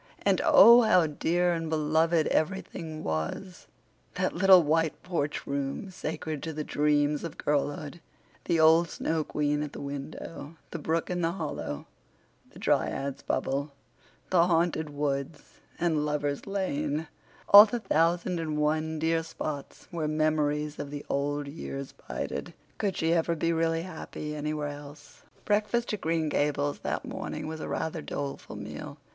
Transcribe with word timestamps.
And 0.23 0.41
oh, 0.43 0.81
how 0.81 1.05
dear 1.05 1.53
and 1.53 1.69
beloved 1.69 2.25
everything 2.29 3.03
was—that 3.03 4.33
little 4.33 4.63
white 4.63 5.03
porch 5.03 5.45
room, 5.45 5.91
sacred 5.91 6.41
to 6.41 6.53
the 6.53 6.63
dreams 6.63 7.23
of 7.23 7.37
girlhood, 7.37 8.01
the 8.45 8.59
old 8.59 8.89
Snow 8.89 9.23
Queen 9.23 9.61
at 9.61 9.73
the 9.73 9.79
window, 9.79 10.55
the 10.71 10.79
brook 10.79 11.11
in 11.11 11.21
the 11.21 11.33
hollow, 11.33 11.85
the 12.49 12.57
Dryad's 12.57 13.21
Bubble, 13.21 13.73
the 14.31 14.47
Haunted 14.47 14.89
Woods, 14.89 15.59
and 15.79 16.03
Lover's 16.03 16.47
Lane—all 16.47 17.67
the 17.67 17.79
thousand 17.79 18.39
and 18.39 18.57
one 18.57 18.97
dear 18.97 19.21
spots 19.21 19.87
where 19.91 20.07
memories 20.07 20.79
of 20.79 20.89
the 20.89 21.05
old 21.09 21.47
years 21.47 21.91
bided. 22.09 22.55
Could 22.79 22.97
she 22.97 23.13
ever 23.13 23.35
be 23.35 23.53
really 23.53 23.83
happy 23.83 24.33
anywhere 24.35 24.69
else? 24.69 25.21
Breakfast 25.45 25.93
at 25.93 26.01
Green 26.01 26.27
Gables 26.27 26.79
that 26.79 27.05
morning 27.05 27.45
was 27.45 27.59
a 27.59 27.67
rather 27.69 28.01
doleful 28.01 28.55
meal. 28.55 28.97